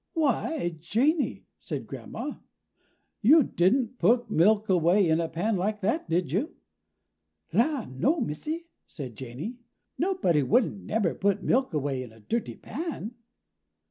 "Why, 0.13 0.77
Janey," 0.79 1.45
said 1.59 1.85
Grandma, 1.85 2.33
"you 3.21 3.43
didn't 3.43 3.99
put 3.99 4.31
milk 4.31 4.67
away 4.67 5.07
in 5.07 5.21
a 5.21 5.29
pan 5.29 5.57
like 5.57 5.81
that, 5.81 6.09
did 6.09 6.31
you?" 6.31 6.55
"La, 7.53 7.85
no, 7.85 8.19
Missy," 8.19 8.65
said 8.87 9.15
Janey, 9.15 9.57
"nobody 9.99 10.41
wouldn't 10.41 10.85
nebber 10.85 11.13
put 11.13 11.43
milk 11.43 11.75
away 11.75 12.01
in 12.01 12.11
a 12.11 12.19
dirty 12.19 12.55
pan." 12.55 13.13